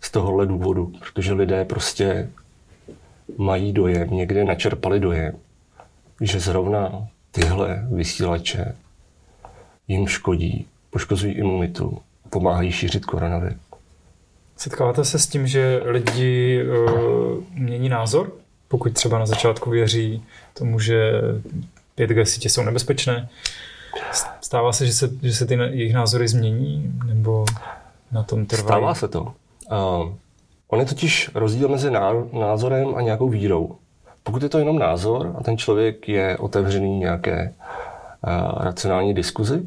Z 0.00 0.10
tohohle 0.10 0.46
důvodu, 0.46 0.92
protože 1.00 1.32
lidé 1.32 1.64
prostě 1.64 2.30
mají 3.38 3.72
dojem, 3.72 4.10
někde 4.10 4.44
načerpali 4.44 5.00
dojem, 5.00 5.36
že 6.20 6.40
zrovna 6.40 7.08
tyhle 7.30 7.86
vysílače 7.92 8.74
jim 9.88 10.08
škodí, 10.08 10.66
poškozují 10.90 11.32
imunitu, 11.32 11.98
pomáhají 12.30 12.72
šířit 12.72 13.06
koronavir. 13.06 13.56
Setkáváte 14.56 15.04
se 15.04 15.18
s 15.18 15.26
tím, 15.26 15.46
že 15.46 15.80
lidi 15.84 16.62
uh, 16.64 17.44
mění 17.54 17.88
názor? 17.88 18.32
Pokud 18.68 18.92
třeba 18.92 19.18
na 19.18 19.26
začátku 19.26 19.70
věří 19.70 20.24
tomu, 20.54 20.80
že 20.80 21.12
5G 21.98 22.22
sítě 22.22 22.48
jsou 22.48 22.62
nebezpečné. 22.62 23.28
Stává 24.40 24.72
se, 24.72 24.86
že 24.86 24.92
se, 24.92 25.10
že 25.22 25.34
se 25.34 25.46
ty 25.46 25.54
jejich 25.54 25.94
názory 25.94 26.28
změní, 26.28 26.92
nebo 27.06 27.44
na 28.12 28.22
tom 28.22 28.46
trvají? 28.46 28.66
Stává 28.66 28.94
se 28.94 29.08
to. 29.08 29.22
Uh, 29.22 30.12
on 30.68 30.80
je 30.80 30.86
totiž 30.86 31.30
rozdíl 31.34 31.68
mezi 31.68 31.90
názorem 32.32 32.94
a 32.94 33.00
nějakou 33.00 33.28
vírou. 33.28 33.76
Pokud 34.22 34.42
je 34.42 34.48
to 34.48 34.58
jenom 34.58 34.78
názor 34.78 35.34
a 35.38 35.42
ten 35.42 35.58
člověk 35.58 36.08
je 36.08 36.38
otevřený 36.38 36.98
nějaké 36.98 37.54
uh, 38.26 38.62
racionální 38.64 39.14
diskuzi, 39.14 39.62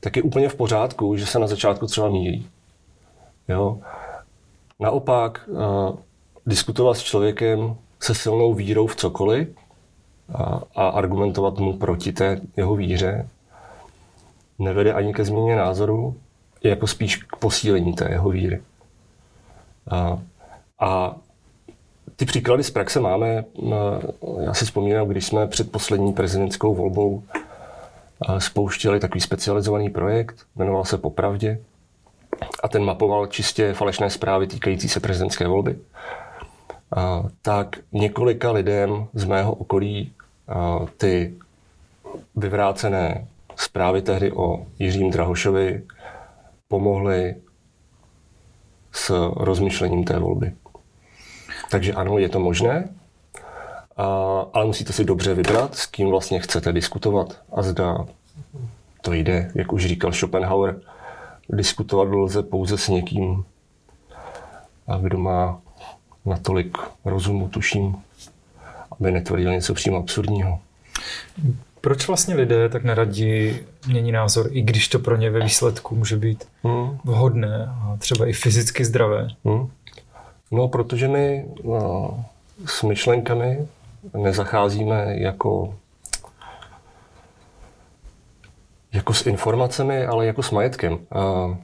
tak 0.00 0.16
je 0.16 0.22
úplně 0.22 0.48
v 0.48 0.54
pořádku, 0.54 1.16
že 1.16 1.26
se 1.26 1.38
na 1.38 1.46
začátku 1.46 1.86
třeba 1.86 2.08
míří. 2.08 2.46
Jo? 3.48 3.78
Naopak, 4.80 5.48
uh, 5.48 5.96
diskutovat 6.46 6.96
s 6.96 7.02
člověkem 7.02 7.76
se 8.00 8.14
silnou 8.14 8.54
vírou 8.54 8.86
v 8.86 8.96
cokoliv 8.96 9.48
a, 10.34 10.60
a 10.74 10.88
argumentovat 10.88 11.58
mu 11.58 11.72
proti 11.72 12.12
té 12.12 12.40
jeho 12.56 12.74
víře 12.76 13.28
nevede 14.58 14.92
ani 14.92 15.14
ke 15.14 15.24
změně 15.24 15.56
názoru, 15.56 16.16
je 16.62 16.70
jako 16.70 16.86
spíš 16.86 17.16
k 17.16 17.36
posílení 17.36 17.92
té 17.92 18.10
jeho 18.10 18.30
víry. 18.30 18.62
A, 19.90 20.18
a 20.80 21.16
ty 22.16 22.24
příklady 22.24 22.64
z 22.64 22.70
praxe 22.70 23.00
máme. 23.00 23.44
Já 24.40 24.54
si 24.54 24.64
vzpomínám, 24.64 25.08
když 25.08 25.26
jsme 25.26 25.46
před 25.46 25.72
poslední 25.72 26.12
prezidentskou 26.12 26.74
volbou 26.74 27.22
spouštěli 28.38 29.00
takový 29.00 29.20
specializovaný 29.20 29.90
projekt, 29.90 30.46
jmenoval 30.56 30.84
se 30.84 30.98
Popravdě, 30.98 31.58
a 32.62 32.68
ten 32.68 32.84
mapoval 32.84 33.26
čistě 33.26 33.72
falešné 33.72 34.10
zprávy 34.10 34.46
týkající 34.46 34.88
se 34.88 35.00
prezidentské 35.00 35.46
volby 35.48 35.78
tak 37.42 37.76
několika 37.92 38.52
lidem 38.52 39.06
z 39.14 39.24
mého 39.24 39.52
okolí 39.52 40.12
ty 40.96 41.34
vyvrácené 42.36 43.26
zprávy 43.56 44.02
tehdy 44.02 44.32
o 44.32 44.66
Jiřím 44.78 45.10
Drahošovi 45.10 45.82
pomohly 46.68 47.34
s 48.92 49.30
rozmyšlením 49.36 50.04
té 50.04 50.18
volby. 50.18 50.52
Takže 51.74 51.92
ano, 51.92 52.18
je 52.18 52.28
to 52.28 52.40
možné, 52.40 52.88
ale 54.52 54.64
musíte 54.64 54.92
si 54.92 55.04
dobře 55.04 55.34
vybrat, 55.34 55.74
s 55.74 55.86
kým 55.86 56.10
vlastně 56.10 56.40
chcete 56.40 56.72
diskutovat 56.72 57.42
a 57.52 57.62
zda 57.62 58.06
to 59.02 59.12
jde, 59.12 59.50
jak 59.54 59.72
už 59.72 59.86
říkal 59.86 60.12
Schopenhauer, 60.12 60.80
diskutovat 61.48 62.08
lze 62.08 62.42
pouze 62.42 62.78
s 62.78 62.88
někým, 62.88 63.44
kdo 65.00 65.18
má 65.18 65.60
natolik 66.24 66.78
rozumu, 67.04 67.48
tuším, 67.48 67.96
aby 69.00 69.12
netvrdil 69.12 69.52
něco 69.52 69.74
přímo 69.74 69.96
absurdního. 69.96 70.58
Proč 71.80 72.08
vlastně 72.08 72.34
lidé 72.34 72.68
tak 72.68 72.84
neradí 72.84 73.56
mění 73.86 74.12
názor, 74.12 74.48
i 74.50 74.62
když 74.62 74.88
to 74.88 74.98
pro 74.98 75.16
ně 75.16 75.30
ve 75.30 75.40
výsledku 75.40 75.96
může 75.96 76.16
být 76.16 76.44
hmm. 76.62 76.98
vhodné 77.04 77.66
a 77.68 77.96
třeba 77.98 78.26
i 78.26 78.32
fyzicky 78.32 78.84
zdravé? 78.84 79.28
Hmm. 79.44 79.70
No, 80.54 80.68
protože 80.68 81.08
my 81.08 81.46
no, 81.64 82.24
s 82.66 82.82
myšlenkami 82.82 83.68
nezacházíme 84.16 85.14
jako 85.16 85.74
jako 88.92 89.14
s 89.14 89.26
informacemi, 89.26 90.06
ale 90.06 90.26
jako 90.26 90.42
s 90.42 90.50
majetkem. 90.50 90.98
A 91.10 91.58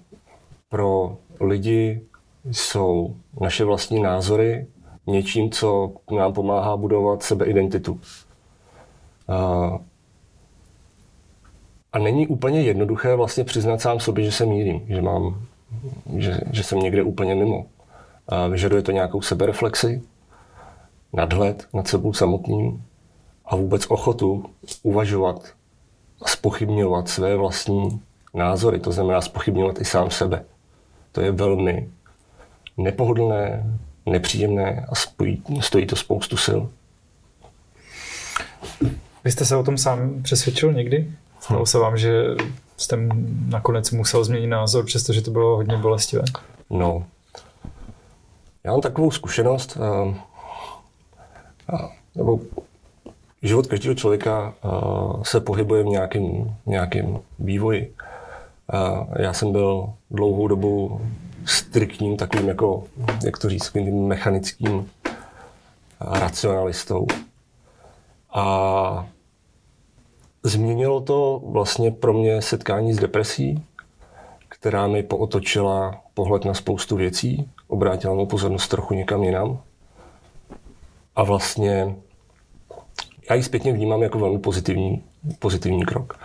pro 0.68 1.16
lidi 1.40 2.00
jsou 2.50 3.16
naše 3.40 3.64
vlastní 3.64 4.02
názory 4.02 4.66
něčím, 5.06 5.50
co 5.50 5.92
nám 6.16 6.32
pomáhá 6.32 6.76
budovat 6.76 7.22
sebeidentitu. 7.22 8.00
A, 9.28 9.70
a 11.92 11.98
není 11.98 12.26
úplně 12.26 12.62
jednoduché 12.62 13.14
vlastně 13.14 13.44
přiznat 13.44 13.80
sám 13.80 14.00
sobě, 14.00 14.24
že 14.24 14.32
se 14.32 14.46
mýlím, 14.46 14.82
že, 14.88 15.02
mám, 15.02 15.46
že, 16.16 16.40
že 16.52 16.62
jsem 16.62 16.78
někde 16.78 17.02
úplně 17.02 17.34
mimo. 17.34 17.66
A 18.30 18.46
vyžaduje 18.46 18.82
to 18.82 18.92
nějakou 18.92 19.22
sebereflexi, 19.22 20.02
nadhled 21.12 21.68
nad 21.74 21.88
sebou 21.88 22.12
samotným 22.12 22.84
a 23.44 23.56
vůbec 23.56 23.86
ochotu 23.88 24.44
uvažovat 24.82 25.54
a 26.22 26.28
spochybňovat 26.28 27.08
své 27.08 27.36
vlastní 27.36 28.00
názory, 28.34 28.80
to 28.80 28.92
znamená 28.92 29.20
spochybňovat 29.20 29.80
i 29.80 29.84
sám 29.84 30.10
sebe. 30.10 30.44
To 31.12 31.20
je 31.20 31.32
velmi 31.32 31.88
nepohodlné, 32.76 33.64
nepříjemné 34.06 34.86
a 34.88 34.94
spojí, 34.94 35.42
stojí 35.60 35.86
to 35.86 35.96
spoustu 35.96 36.36
sil. 36.46 36.60
Vy 39.24 39.32
jste 39.32 39.44
se 39.44 39.56
o 39.56 39.62
tom 39.62 39.78
sám 39.78 40.22
přesvědčil 40.22 40.72
někdy? 40.72 41.12
Stalo 41.40 41.66
se 41.66 41.78
vám, 41.78 41.96
že 41.96 42.24
jste 42.76 42.98
nakonec 43.46 43.90
musel 43.90 44.24
změnit 44.24 44.46
názor, 44.46 44.84
přestože 44.84 45.22
to 45.22 45.30
bylo 45.30 45.56
hodně 45.56 45.76
bolestivé? 45.76 46.22
No, 46.70 47.06
Já 48.64 48.70
mám 48.70 48.80
takovou 48.80 49.10
zkušenost, 49.10 49.76
uh, 49.76 50.14
nebo 52.14 52.40
život 53.42 53.66
každého 53.66 53.94
člověka 53.94 54.54
uh, 54.64 55.22
se 55.22 55.40
pohybuje 55.40 55.82
v 55.82 55.86
nějakém, 55.86 56.56
nějakém 56.66 57.18
vývoji. 57.38 57.94
Já 59.18 59.32
jsem 59.32 59.52
byl 59.52 59.92
dlouhou 60.10 60.48
dobu 60.48 61.00
striktním 61.44 62.16
takovým 62.16 62.48
jako, 62.48 62.84
jak 63.24 63.38
to 63.38 63.48
říct, 63.48 63.72
mechanickým 63.90 64.90
racionalistou. 66.00 67.06
A 68.34 69.08
změnilo 70.42 71.00
to 71.00 71.42
vlastně 71.44 71.90
pro 71.90 72.12
mě 72.12 72.42
setkání 72.42 72.92
s 72.92 72.98
depresí, 72.98 73.64
která 74.50 74.86
mi 74.86 75.02
pootočila 75.02 76.00
pohled 76.14 76.44
na 76.44 76.54
spoustu 76.54 76.96
věcí, 76.96 77.50
obrátila 77.68 78.14
mou 78.14 78.26
pozornost 78.26 78.68
trochu 78.68 78.94
někam 78.94 79.22
jinam. 79.22 79.60
A 81.16 81.22
vlastně 81.22 81.96
já 83.30 83.36
ji 83.36 83.42
zpětně 83.42 83.72
vnímám 83.72 84.02
jako 84.02 84.18
velmi 84.18 84.38
pozitivní, 84.38 85.04
pozitivní 85.38 85.84
krok, 85.84 86.20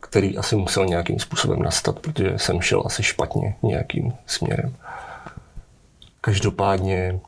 který 0.00 0.38
asi 0.38 0.56
musel 0.56 0.86
nějakým 0.86 1.18
způsobem 1.18 1.62
nastat, 1.62 1.98
protože 1.98 2.38
jsem 2.38 2.60
šel 2.60 2.82
asi 2.86 3.02
špatně 3.02 3.56
nějakým 3.62 4.12
směrem. 4.26 4.76
Každopádně 6.20 7.20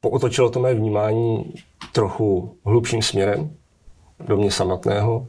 pootočilo 0.00 0.50
to 0.50 0.60
mé 0.60 0.74
vnímání 0.74 1.54
trochu 1.92 2.56
hlubším 2.64 3.02
směrem 3.02 3.56
do 4.26 4.36
mě 4.36 4.50
samotného. 4.50 5.26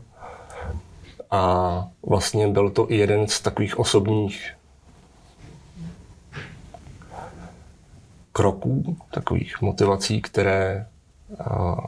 A 1.31 1.87
vlastně 2.03 2.47
byl 2.47 2.69
to 2.69 2.91
i 2.91 2.97
jeden 2.97 3.27
z 3.27 3.39
takových 3.39 3.79
osobních 3.79 4.53
kroků, 8.31 8.97
takových 9.11 9.61
motivací, 9.61 10.21
které 10.21 10.87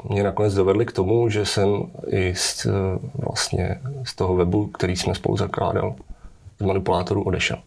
mě 0.03 0.23
nakonec 0.23 0.53
dovedly 0.53 0.85
k 0.85 0.91
tomu, 0.91 1.29
že 1.29 1.45
jsem 1.45 1.91
i 2.07 2.35
z, 2.35 2.67
vlastně 3.15 3.81
z 4.03 4.15
toho 4.15 4.35
webu, 4.35 4.67
který 4.67 4.95
jsme 4.95 5.15
spolu 5.15 5.37
zakládal, 5.37 5.95
z 6.59 6.65
manipulátorů 6.65 7.23
odešel. 7.23 7.57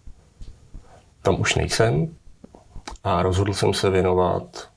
Tam 1.22 1.40
už 1.40 1.54
nejsem 1.54 2.16
a 3.04 3.22
rozhodl 3.22 3.54
jsem 3.54 3.74
se 3.74 3.90
věnovat 3.90 4.68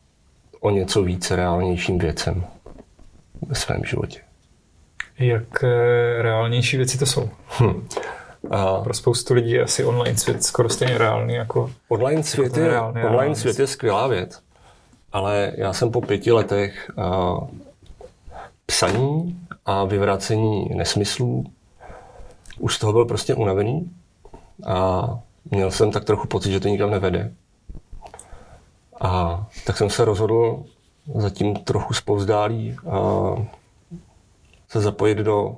o 0.60 0.70
něco 0.70 1.04
více 1.04 1.36
reálnějším 1.36 1.98
věcem 1.98 2.46
ve 3.48 3.56
svém 3.56 3.84
životě. 3.86 4.20
Jak 5.20 5.64
eh, 5.64 6.22
reálnější 6.22 6.78
věci 6.78 6.98
to 6.98 7.06
jsou? 7.06 7.30
Hm. 7.60 7.88
A 8.50 8.82
Pro 8.82 8.94
spoustu 8.94 9.34
lidí 9.34 9.52
je 9.52 9.64
asi 9.64 9.86
online 9.86 10.18
svět 10.18 10.44
skoro 10.44 10.70
stejně 10.70 10.98
reálný 10.98 11.34
jako 11.34 11.72
Online 11.90 12.24
svět, 12.24 12.44
jako 12.44 12.60
je, 12.60 12.68
reálný, 12.68 13.04
online 13.04 13.36
svět 13.36 13.60
je 13.60 13.68
skvělá 13.68 14.08
věc, 14.08 14.42
ale 15.12 15.52
já 15.58 15.74
jsem 15.74 15.92
po 15.92 16.02
pěti 16.02 16.32
letech 16.32 16.92
a, 16.98 17.38
psaní 18.66 19.40
a 19.66 19.84
vyvracení 19.84 20.70
nesmyslů 20.76 21.46
už 22.60 22.76
z 22.76 22.80
toho 22.80 22.94
byl 22.94 23.06
prostě 23.06 23.36
unavený 23.36 23.92
a 24.66 25.10
měl 25.52 25.72
jsem 25.72 25.92
tak 25.92 26.04
trochu 26.04 26.28
pocit, 26.28 26.52
že 26.52 26.60
to 26.60 26.68
nikam 26.68 26.92
nevede. 26.92 27.34
A 29.02 29.44
tak 29.66 29.78
jsem 29.78 29.90
se 29.90 30.06
rozhodl 30.06 30.64
zatím 31.16 31.56
trochu 31.56 31.94
zpovzdálí 31.94 32.76
a 32.92 32.98
se 34.74 34.82
zapojit 34.82 35.18
do 35.18 35.58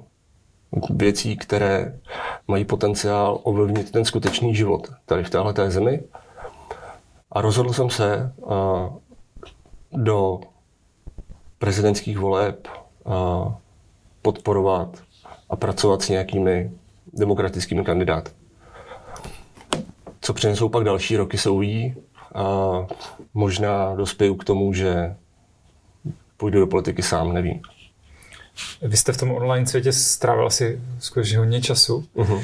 věcí, 0.89 1.37
které 1.37 1.99
mají 2.47 2.65
potenciál 2.65 3.39
ovlivnit 3.43 3.91
ten 3.91 4.05
skutečný 4.05 4.55
život 4.55 4.91
tady 5.05 5.23
v 5.23 5.29
téhle 5.29 5.71
zemi. 5.71 6.03
A 7.31 7.41
rozhodl 7.41 7.73
jsem 7.73 7.89
se 7.89 8.33
do 9.91 10.39
prezidentských 11.57 12.17
voleb 12.17 12.67
podporovat 14.21 15.03
a 15.49 15.55
pracovat 15.55 16.01
s 16.01 16.09
nějakými 16.09 16.71
demokratickými 17.13 17.83
kandidáty. 17.83 18.31
Co 20.21 20.33
přinesou 20.33 20.69
pak 20.69 20.83
další 20.83 21.17
roky, 21.17 21.37
se 21.37 21.49
uvidí. 21.49 21.95
A 22.33 22.43
možná 23.33 23.95
dospěju 23.95 24.35
k 24.35 24.43
tomu, 24.43 24.73
že 24.73 25.15
půjdu 26.37 26.59
do 26.59 26.67
politiky 26.67 27.03
sám, 27.03 27.33
nevím. 27.33 27.61
Vy 28.81 28.97
jste 28.97 29.11
v 29.11 29.17
tom 29.17 29.31
online 29.31 29.67
světě 29.67 29.91
strávil 29.91 30.47
asi 30.47 30.79
skutečně 30.99 31.37
hodně 31.37 31.61
času. 31.61 32.05
Uh-huh. 32.15 32.41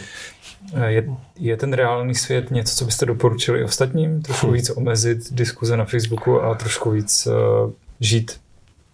Je, 0.87 1.05
je 1.35 1.57
ten 1.57 1.73
reálný 1.73 2.15
svět 2.15 2.51
něco, 2.51 2.75
co 2.75 2.85
byste 2.85 3.05
doporučili 3.05 3.63
ostatním? 3.63 4.21
Trošku 4.21 4.47
hm. 4.47 4.53
víc 4.53 4.69
omezit 4.69 5.33
diskuze 5.33 5.77
na 5.77 5.85
Facebooku 5.85 6.41
a 6.41 6.55
trošku 6.55 6.91
víc 6.91 7.27
uh, 7.27 7.71
žít? 7.99 8.39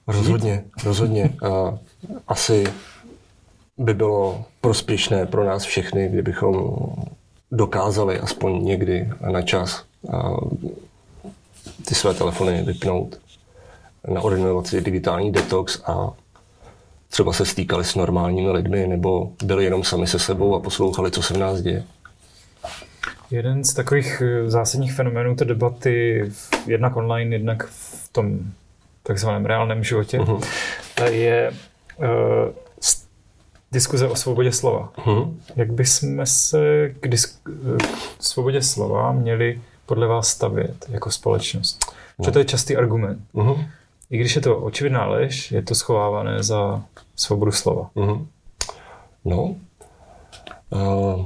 Rozhodně, 0.08 0.64
rozhodně. 0.84 1.30
Uh, 1.42 1.78
asi 2.28 2.64
by 3.78 3.94
bylo 3.94 4.46
prospěšné 4.62 5.26
pro 5.26 5.44
nás 5.44 5.64
všechny, 5.64 6.10
kdybychom 6.10 6.78
dokázali 7.52 8.20
aspoň 8.20 8.66
někdy 8.66 9.10
na 9.32 9.42
čas 9.42 9.84
uh, 10.02 10.40
ty 11.88 11.96
své 11.96 12.14
telefony 12.14 12.64
vypnout, 12.64 13.20
naordinovat 14.08 14.68
si 14.68 14.82
digitální 14.82 15.32
detox 15.32 15.82
a 15.86 16.12
třeba 17.10 17.34
se 17.34 17.46
stýkali 17.46 17.86
s 17.86 17.96
normálními 17.96 18.52
lidmi 18.52 18.88
nebo 18.88 19.32
byli 19.44 19.64
jenom 19.64 19.84
sami 19.84 20.08
se 20.08 20.20
sebou 20.20 20.56
a 20.56 20.60
poslouchali, 20.60 21.12
co 21.12 21.22
se 21.22 21.34
v 21.34 21.38
nás 21.38 21.62
děje. 21.62 21.84
Jeden 23.32 23.64
z 23.64 23.74
takových 23.74 24.22
eh, 24.26 24.50
zásadních 24.50 24.94
fenoménů 24.94 25.36
té 25.36 25.46
debaty, 25.46 26.30
jednak 26.68 26.96
online, 26.96 27.36
jednak 27.36 27.68
v 27.68 28.10
tom 28.12 28.40
takzvaném 29.04 29.46
reálném 29.46 29.84
životě, 29.84 30.20
uh-huh. 30.20 30.44
je 31.10 31.52
uh, 31.98 32.06
diskuze 33.72 34.08
o 34.08 34.16
svobodě 34.16 34.52
slova. 34.52 34.92
Uh-huh. 34.98 35.34
Jak 35.56 35.72
bychom 35.72 36.26
se 36.26 36.90
k, 37.00 37.06
disk- 37.06 37.58
k 38.18 38.24
svobodě 38.24 38.62
slova 38.62 39.12
měli 39.12 39.62
podle 39.86 40.08
vás 40.08 40.28
stavět 40.28 40.86
jako 40.90 41.12
společnost? 41.12 41.80
No. 41.86 41.94
Protože 42.18 42.32
to 42.32 42.40
je 42.40 42.46
častý 42.46 42.78
argument. 42.78 43.20
Uh-huh. 43.34 43.66
I 44.10 44.18
když 44.18 44.36
je 44.36 44.42
to 44.42 44.58
očividná 44.58 45.06
lež, 45.06 45.52
je 45.52 45.62
to 45.62 45.76
schovávané 45.76 46.44
za 46.44 46.84
svobodu 47.16 47.52
slova. 47.52 47.90
Uh-huh. 47.96 48.28
No. 49.26 49.56
Uh, 50.70 51.26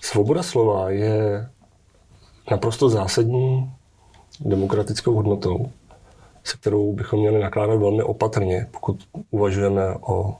svoboda 0.00 0.42
slova 0.42 0.90
je 0.90 1.46
naprosto 2.50 2.88
zásadní 2.88 3.72
demokratickou 4.40 5.14
hodnotou, 5.14 5.70
se 6.44 6.56
kterou 6.56 6.92
bychom 6.92 7.20
měli 7.20 7.42
nakládat 7.42 7.76
velmi 7.76 8.02
opatrně, 8.02 8.66
pokud 8.70 9.04
uvažujeme 9.30 9.94
o 10.00 10.36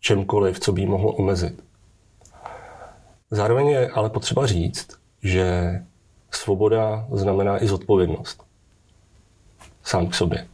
čemkoliv, 0.00 0.60
co 0.60 0.72
by 0.72 0.86
mohlo 0.86 1.12
omezit. 1.12 1.64
Zároveň 3.30 3.66
je 3.66 3.90
ale 3.90 4.10
potřeba 4.10 4.46
říct, 4.46 4.88
že 5.22 5.74
svoboda 6.30 7.06
znamená 7.12 7.64
i 7.64 7.68
zodpovědnost 7.68 8.49
sám 9.84 10.06
k 10.06 10.14
sobě. 10.14 10.46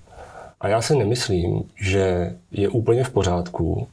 A 0.60 0.68
já 0.68 0.82
si 0.82 0.96
nemyslím, 0.96 1.70
že 1.80 2.36
je 2.50 2.68
úplně 2.68 3.04
v 3.04 3.10
pořádku 3.10 3.88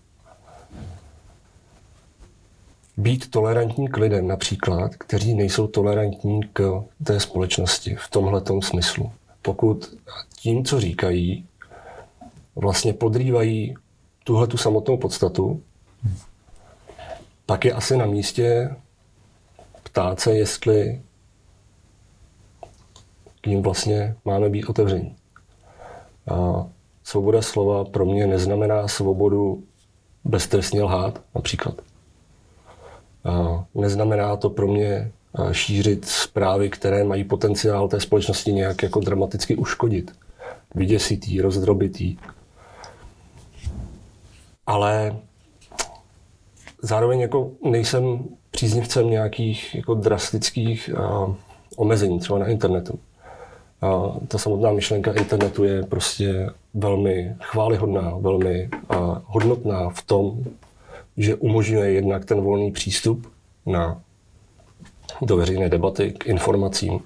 být 2.97 3.31
tolerantní 3.31 3.87
k 3.87 3.97
lidem 3.97 4.27
například, 4.27 4.95
kteří 4.95 5.33
nejsou 5.33 5.67
tolerantní 5.67 6.41
k 6.53 6.83
té 7.03 7.19
společnosti 7.19 7.95
v 7.95 8.09
tomhle 8.09 8.41
smyslu. 8.59 9.11
Pokud 9.41 9.97
tím, 10.35 10.65
co 10.65 10.79
říkají, 10.79 11.45
vlastně 12.55 12.93
podrývají 12.93 13.75
tuhle 14.23 14.47
tu 14.47 14.57
samotnou 14.57 14.97
podstatu, 14.97 15.63
pak 17.45 17.65
je 17.65 17.73
asi 17.73 17.97
na 17.97 18.05
místě 18.05 18.75
ptát 19.83 20.19
se, 20.19 20.35
jestli 20.35 21.01
k 23.41 23.47
ním 23.47 23.61
vlastně 23.61 24.15
máme 24.25 24.49
být 24.49 24.65
otevření. 24.65 25.15
A 26.31 26.67
svoboda 27.03 27.41
slova 27.41 27.85
pro 27.85 28.05
mě 28.05 28.27
neznamená 28.27 28.87
svobodu 28.87 29.63
beztrestně 30.23 30.83
lhát, 30.83 31.21
například. 31.35 31.81
A 33.23 33.65
neznamená 33.75 34.35
to 34.35 34.49
pro 34.49 34.67
mě 34.67 35.11
šířit 35.51 36.05
zprávy, 36.05 36.69
které 36.69 37.03
mají 37.03 37.23
potenciál 37.23 37.87
té 37.87 37.99
společnosti 37.99 38.53
nějak 38.53 38.83
jako 38.83 38.99
dramaticky 38.99 39.55
uškodit. 39.55 40.15
Vyděsitý, 40.75 41.41
rozdrobitý. 41.41 42.17
Ale 44.67 45.15
zároveň 46.81 47.19
jako 47.19 47.51
nejsem 47.63 48.25
příznivcem 48.51 49.09
nějakých 49.09 49.75
jako 49.75 49.93
drastických 49.93 50.89
uh, 50.93 51.35
omezení, 51.77 52.19
třeba 52.19 52.39
na 52.39 52.47
internetu. 52.47 52.99
A 53.83 54.19
ta 54.27 54.37
samotná 54.37 54.71
myšlenka 54.71 55.11
internetu 55.11 55.63
je 55.63 55.83
prostě 55.83 56.49
velmi 56.73 57.35
chválihodná, 57.41 58.13
velmi 58.19 58.69
a 58.89 59.21
hodnotná 59.25 59.89
v 59.89 60.01
tom, 60.01 60.43
že 61.17 61.35
umožňuje 61.35 61.91
jednak 61.91 62.25
ten 62.25 62.41
volný 62.41 62.71
přístup 62.71 63.31
na 63.65 64.01
do 65.21 65.37
veřejné 65.37 65.69
debaty, 65.69 66.11
k 66.11 66.25
informacím. 66.25 66.99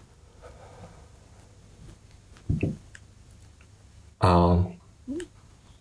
A 4.21 4.63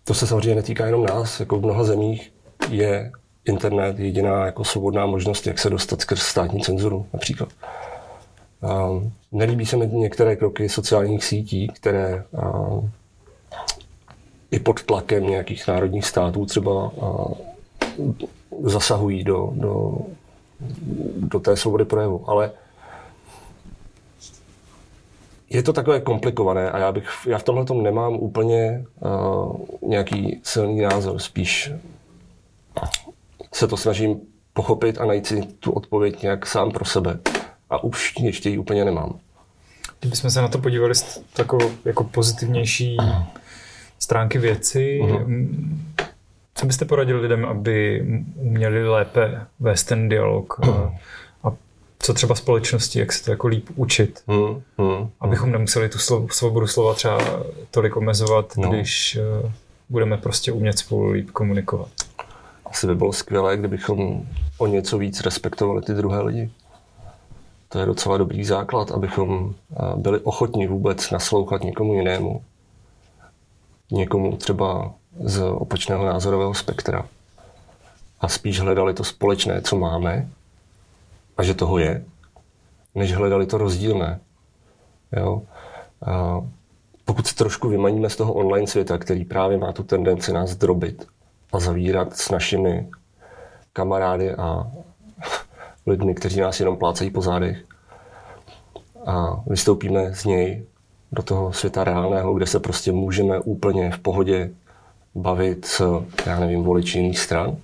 to 0.03 0.13
se 0.13 0.27
samozřejmě 0.27 0.55
netýká 0.55 0.85
jenom 0.85 1.05
nás, 1.05 1.39
jako 1.39 1.59
v 1.59 1.63
mnoha 1.63 1.83
zemích 1.83 2.33
je 2.69 3.11
internet 3.45 3.99
jediná 3.99 4.45
jako 4.45 4.63
svobodná 4.63 5.05
možnost, 5.05 5.47
jak 5.47 5.59
se 5.59 5.69
dostat 5.69 6.01
skrz 6.01 6.21
státní 6.21 6.61
cenzuru 6.61 7.05
například. 7.13 7.49
A 8.61 8.89
nelíbí 9.31 9.65
se 9.65 9.77
mi 9.77 9.87
některé 9.87 10.35
kroky 10.35 10.69
sociálních 10.69 11.23
sítí, 11.23 11.67
které 11.67 12.23
a, 12.37 12.51
i 14.51 14.59
pod 14.59 14.83
tlakem 14.83 15.23
nějakých 15.23 15.67
národních 15.67 16.05
států 16.05 16.45
třeba 16.45 16.91
a, 17.01 17.25
zasahují 18.63 19.23
do, 19.23 19.51
do, 19.55 19.97
do 21.17 21.39
té 21.39 21.57
svobody 21.57 21.85
projevu. 21.85 22.29
Ale 22.29 22.51
je 25.49 25.63
to 25.63 25.73
takové 25.73 26.01
komplikované 26.01 26.71
a 26.71 26.77
já, 26.77 26.91
bych, 26.91 27.09
já 27.27 27.37
v 27.37 27.43
tomhle 27.43 27.65
tom 27.65 27.83
nemám 27.83 28.13
úplně 28.13 28.85
nějaký 29.81 30.41
silný 30.43 30.81
názor, 30.81 31.19
spíš 31.19 31.71
se 33.53 33.67
to 33.67 33.77
snažím 33.77 34.21
pochopit 34.53 34.97
a 34.97 35.05
najít 35.05 35.27
si 35.27 35.41
tu 35.41 35.71
odpověď 35.71 36.21
nějak 36.21 36.45
sám 36.45 36.71
pro 36.71 36.85
sebe. 36.85 37.19
A 37.69 37.83
už 37.83 38.13
ještě 38.19 38.49
ji 38.49 38.57
úplně 38.57 38.85
nemám. 38.85 39.19
Kdybychom 39.99 40.31
se 40.31 40.41
na 40.41 40.47
to 40.47 40.57
podívali 40.57 40.95
z 40.95 41.21
takovou 41.33 41.71
jako 41.85 42.03
pozitivnější 42.03 42.97
stránky 43.99 44.39
věci, 44.39 44.99
uh-huh. 45.03 45.47
co 46.55 46.65
byste 46.65 46.85
poradili 46.85 47.21
lidem, 47.21 47.45
aby 47.45 48.05
uměli 48.35 48.89
lépe 48.89 49.41
vést 49.59 49.83
ten 49.83 50.09
dialog 50.09 50.59
uh-huh. 50.59 50.97
a 51.43 51.53
co 51.99 52.13
třeba 52.13 52.35
společnosti, 52.35 52.99
jak 52.99 53.13
se 53.13 53.25
to 53.25 53.31
jako 53.31 53.47
líp 53.47 53.69
učit, 53.75 54.23
uh-huh. 54.27 55.09
abychom 55.19 55.51
nemuseli 55.51 55.89
tu 55.89 55.99
svobodu 56.31 56.67
slova 56.67 56.93
třeba 56.93 57.21
tolik 57.71 57.97
omezovat, 57.97 58.57
no. 58.57 58.69
když 58.69 59.17
uh, 59.43 59.51
budeme 59.89 60.17
prostě 60.17 60.51
umět 60.51 60.79
spolu 60.79 61.11
líp 61.11 61.31
komunikovat 61.31 61.89
asi 62.71 62.87
by 62.87 62.95
bylo 62.95 63.13
skvělé, 63.13 63.57
kdybychom 63.57 64.27
o 64.57 64.67
něco 64.67 64.97
víc 64.97 65.21
respektovali 65.21 65.81
ty 65.81 65.93
druhé 65.93 66.21
lidi. 66.21 66.51
To 67.69 67.79
je 67.79 67.85
docela 67.85 68.17
dobrý 68.17 68.45
základ, 68.45 68.91
abychom 68.91 69.55
byli 69.95 70.19
ochotní 70.19 70.67
vůbec 70.67 71.11
naslouchat 71.11 71.63
někomu 71.63 71.93
jinému. 71.93 72.43
Někomu 73.91 74.37
třeba 74.37 74.93
z 75.19 75.41
opačného 75.41 76.05
názorového 76.05 76.53
spektra. 76.53 77.05
A 78.19 78.27
spíš 78.27 78.59
hledali 78.59 78.93
to 78.93 79.03
společné, 79.03 79.61
co 79.61 79.75
máme, 79.75 80.29
a 81.37 81.43
že 81.43 81.53
toho 81.53 81.77
je, 81.77 82.05
než 82.95 83.13
hledali 83.13 83.45
to 83.45 83.57
rozdílné. 83.57 84.19
Jo? 85.17 85.41
A 86.05 86.41
pokud 87.05 87.27
se 87.27 87.35
trošku 87.35 87.69
vymaníme 87.69 88.09
z 88.09 88.15
toho 88.15 88.33
online 88.33 88.67
světa, 88.67 88.97
který 88.97 89.25
právě 89.25 89.57
má 89.57 89.71
tu 89.71 89.83
tendenci 89.83 90.33
nás 90.33 90.55
drobit, 90.55 91.07
a 91.53 91.59
zavírat 91.59 92.17
s 92.17 92.29
našimi 92.29 92.89
kamarády 93.73 94.35
a 94.35 94.71
lidmi, 95.87 96.15
kteří 96.15 96.39
nás 96.39 96.59
jenom 96.59 96.77
plácají 96.77 97.11
po 97.11 97.21
zádech. 97.21 97.63
A 99.05 99.43
vystoupíme 99.47 100.15
z 100.15 100.25
něj 100.25 100.65
do 101.11 101.23
toho 101.23 101.53
světa 101.53 101.83
reálného, 101.83 102.33
kde 102.33 102.45
se 102.45 102.59
prostě 102.59 102.91
můžeme 102.91 103.39
úplně 103.39 103.91
v 103.91 103.99
pohodě 103.99 104.49
bavit 105.15 105.65
s, 105.65 106.03
já 106.25 106.39
nevím, 106.39 106.63
voliči 106.63 106.97
jiných 106.97 107.19
stran, 107.19 107.57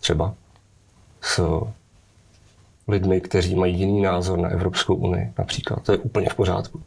třeba 0.00 0.34
s 1.20 1.64
lidmi, 2.88 3.20
kteří 3.20 3.54
mají 3.54 3.78
jiný 3.78 4.02
názor 4.02 4.38
na 4.38 4.48
Evropskou 4.48 4.94
unii 4.94 5.32
například. 5.38 5.82
To 5.82 5.92
je 5.92 5.98
úplně 5.98 6.28
v 6.28 6.34
pořádku. 6.34 6.82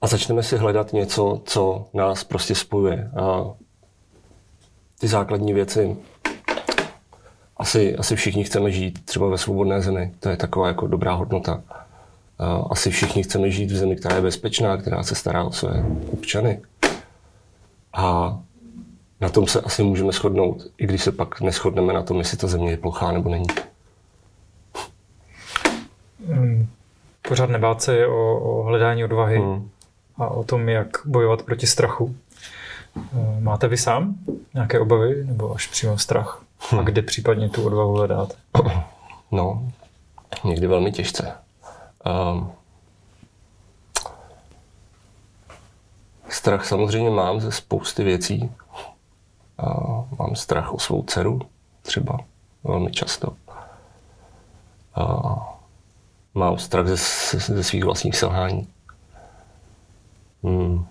A 0.00 0.06
začneme 0.06 0.42
si 0.42 0.56
hledat 0.56 0.92
něco, 0.92 1.40
co 1.44 1.86
nás 1.94 2.24
prostě 2.24 2.54
spojuje. 2.54 3.10
A 3.20 3.54
ty 5.00 5.08
základní 5.08 5.52
věci. 5.52 5.96
Asi, 7.60 7.96
asi 7.96 8.16
všichni 8.16 8.44
chceme 8.44 8.70
žít 8.70 9.04
třeba 9.04 9.28
ve 9.28 9.38
svobodné 9.38 9.80
zemi. 9.82 10.12
To 10.20 10.28
je 10.28 10.36
taková 10.36 10.68
jako 10.68 10.86
dobrá 10.86 11.12
hodnota. 11.12 11.62
Asi 12.70 12.90
všichni 12.90 13.22
chceme 13.22 13.50
žít 13.50 13.70
v 13.70 13.76
zemi, 13.76 13.96
která 13.96 14.16
je 14.16 14.22
bezpečná, 14.22 14.76
která 14.76 15.02
se 15.02 15.14
stará 15.14 15.44
o 15.44 15.52
své 15.52 15.84
občany. 16.12 16.60
A 17.92 18.38
na 19.20 19.28
tom 19.28 19.46
se 19.46 19.60
asi 19.60 19.82
můžeme 19.82 20.12
shodnout, 20.12 20.66
i 20.78 20.86
když 20.86 21.02
se 21.02 21.12
pak 21.12 21.40
neschodneme 21.40 21.92
na 21.92 22.02
tom, 22.02 22.18
jestli 22.18 22.36
ta 22.36 22.46
země 22.46 22.70
je 22.70 22.76
plochá 22.76 23.12
nebo 23.12 23.30
není. 23.30 23.46
Hmm. 26.28 26.68
Pořád 27.28 27.50
nebát 27.50 27.82
se 27.82 28.06
o, 28.06 28.38
o 28.38 28.62
hledání 28.62 29.04
odvahy 29.04 29.38
hmm. 29.38 29.68
a 30.16 30.28
o 30.28 30.44
tom, 30.44 30.68
jak 30.68 30.88
bojovat 31.04 31.42
proti 31.42 31.66
strachu. 31.66 32.16
Eh, 32.96 33.40
máte 33.40 33.68
vy 33.68 33.76
sám 33.76 34.14
nějaké 34.54 34.80
obavy 34.80 35.24
nebo 35.24 35.54
až 35.54 35.66
přímo 35.66 35.98
strach? 35.98 36.42
A 36.60 36.76
hm. 36.76 36.84
kde 36.84 37.02
případně 37.02 37.48
tu 37.48 37.66
odvahu 37.66 37.94
hledáte? 37.94 38.34
No, 39.32 39.72
někdy 40.44 40.66
velmi 40.66 40.92
těžce. 40.92 41.32
Um, 42.32 42.52
strach 46.28 46.64
samozřejmě 46.64 47.10
mám 47.10 47.40
ze 47.40 47.52
spousty 47.52 48.04
věcí. 48.04 48.52
Uh, 49.62 50.04
mám 50.18 50.36
strach 50.36 50.74
o 50.74 50.78
svou 50.78 51.02
dceru, 51.02 51.40
třeba 51.82 52.18
velmi 52.64 52.90
často. 52.90 53.36
Uh, 54.98 55.38
mám 56.34 56.58
strach 56.58 56.86
ze, 56.86 56.96
ze 57.38 57.64
svých 57.64 57.84
vlastních 57.84 58.16
selhání. 58.16 58.68
Hmm 60.42 60.86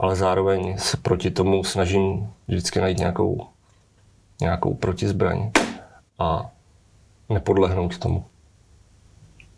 ale 0.00 0.16
zároveň 0.16 0.78
se 0.78 0.96
proti 0.96 1.30
tomu 1.30 1.64
snažím 1.64 2.32
vždycky 2.48 2.80
najít 2.80 2.98
nějakou, 2.98 3.46
nějakou 4.40 4.74
protizbraň 4.74 5.50
a 6.18 6.50
nepodlehnout 7.28 7.98
tomu. 7.98 8.24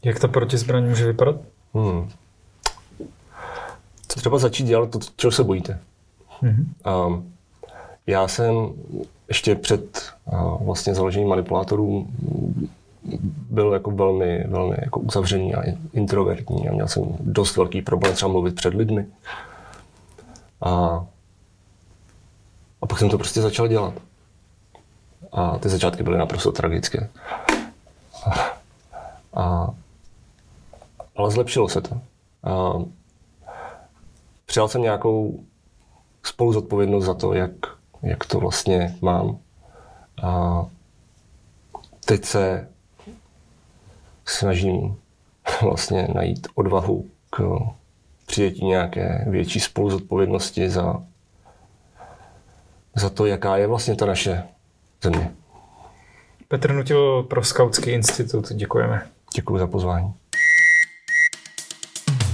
Jak 0.04 0.18
ta 0.20 0.28
protizbraň 0.28 0.88
může 0.88 1.06
vypadat? 1.06 1.36
Hmm. 1.74 2.10
Co 4.08 4.20
třeba 4.20 4.38
začít 4.38 4.64
dělat 4.64 4.90
to, 4.90 4.98
čeho 5.16 5.30
se 5.30 5.44
bojíte. 5.44 5.78
Mm-hmm. 6.42 7.06
Um, 7.06 7.32
já 8.06 8.28
jsem 8.28 8.72
ještě 9.28 9.54
před 9.54 10.12
uh, 10.32 10.66
vlastně 10.66 10.94
založením 10.94 11.28
manipulátorů 11.28 12.06
byl 13.50 13.72
jako 13.72 13.90
velmi, 13.90 14.44
velmi 14.48 14.76
jako 14.80 15.00
uzavřený 15.00 15.54
a 15.54 15.62
introvertní 15.92 16.68
a 16.68 16.72
měl 16.72 16.88
jsem 16.88 17.04
dost 17.20 17.56
velký 17.56 17.82
problém 17.82 18.14
třeba 18.14 18.30
mluvit 18.32 18.54
před 18.54 18.74
lidmi. 18.74 19.06
A, 20.60 20.70
a 22.82 22.86
pak 22.86 22.98
jsem 22.98 23.10
to 23.10 23.18
prostě 23.18 23.40
začal 23.40 23.68
dělat. 23.68 23.94
A 25.32 25.58
ty 25.58 25.68
začátky 25.68 26.02
byly 26.02 26.18
naprosto 26.18 26.52
tragické. 26.52 27.08
A, 29.34 29.68
ale 31.16 31.30
zlepšilo 31.30 31.68
se 31.68 31.80
to. 31.80 32.00
A, 32.44 32.72
přijal 34.46 34.68
jsem 34.68 34.82
nějakou 34.82 35.44
spolu 36.22 36.52
zodpovědnost 36.52 37.04
za 37.04 37.14
to, 37.14 37.34
jak, 37.34 37.52
jak 38.02 38.24
to 38.24 38.40
vlastně 38.40 38.96
mám. 39.00 39.38
A 40.22 40.64
teď 42.04 42.24
se 42.24 42.68
snažím 44.24 44.96
vlastně 45.62 46.08
najít 46.14 46.48
odvahu 46.54 47.06
k 47.30 47.58
přijetí 48.26 48.64
nějaké 48.66 49.24
větší 49.28 49.60
spoluzodpovědnosti 49.60 50.70
za, 50.70 51.02
za 52.94 53.10
to, 53.10 53.26
jaká 53.26 53.56
je 53.56 53.66
vlastně 53.66 53.96
ta 53.96 54.06
naše 54.06 54.42
země. 55.02 55.30
Petr 56.48 56.72
Nutil 56.72 57.22
pro 57.22 57.44
Skautský 57.44 57.90
institut, 57.90 58.52
děkujeme. 58.52 59.02
Děkuji 59.34 59.58
za 59.58 59.66
pozvání. 59.66 60.14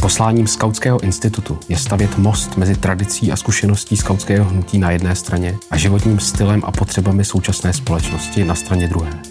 Posláním 0.00 0.46
Skautského 0.46 1.00
institutu 1.00 1.58
je 1.68 1.76
stavět 1.76 2.18
most 2.18 2.56
mezi 2.56 2.76
tradicí 2.76 3.32
a 3.32 3.36
zkušeností 3.36 3.96
skautského 3.96 4.44
hnutí 4.44 4.78
na 4.78 4.90
jedné 4.90 5.16
straně 5.16 5.56
a 5.70 5.76
životním 5.76 6.20
stylem 6.20 6.62
a 6.64 6.72
potřebami 6.72 7.24
současné 7.24 7.72
společnosti 7.72 8.44
na 8.44 8.54
straně 8.54 8.88
druhé. 8.88 9.22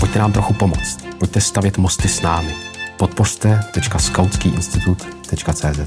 Pojďte 0.00 0.18
nám 0.18 0.32
trochu 0.32 0.54
pomoct. 0.54 1.04
Pojďte 1.18 1.40
stavět 1.40 1.78
mosty 1.78 2.08
s 2.08 2.22
námi 2.22 2.54
podpořte.skautskýinstitut.cz 2.98 5.80